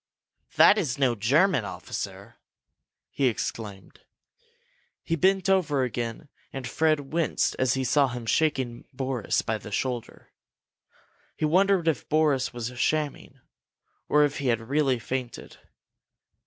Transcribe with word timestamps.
"That 0.55 0.79
is 0.79 0.97
no 0.97 1.13
German 1.13 1.63
officer!" 1.63 2.37
he 3.11 3.27
exclaimed. 3.27 3.99
He 5.03 5.15
bent 5.15 5.47
over 5.47 5.83
again 5.83 6.27
and 6.51 6.67
Fred 6.67 7.13
winced 7.13 7.55
as 7.59 7.75
he 7.75 7.83
saw 7.83 8.07
him 8.07 8.25
shaking 8.25 8.85
Boris 8.93 9.43
by 9.43 9.59
the 9.59 9.71
shoulder. 9.71 10.31
He 11.37 11.45
wondered 11.45 11.87
if 11.87 12.09
Boris 12.09 12.51
was 12.51 12.71
shamming, 12.79 13.41
or 14.09 14.23
if 14.25 14.39
he 14.39 14.47
had 14.47 14.69
really 14.69 14.97
fainted. 14.97 15.57